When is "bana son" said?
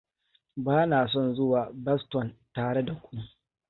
0.57-1.35